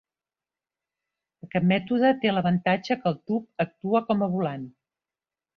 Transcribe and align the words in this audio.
Aquest 1.47 1.67
mètode 1.73 2.11
té 2.25 2.33
l'avantatge 2.33 2.99
que 3.05 3.09
el 3.13 3.21
tub 3.33 3.65
actua 3.69 4.05
com 4.09 4.25
a 4.29 4.35
volant. 4.37 4.69